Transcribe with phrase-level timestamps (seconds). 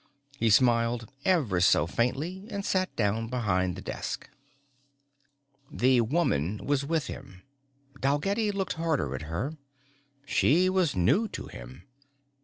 [0.39, 4.31] He smiled ever so faintly and sat down behind the desk.
[5.69, 7.43] The woman was with him
[7.99, 9.57] Dalgetty looked harder at her.
[10.25, 11.83] She was new to him.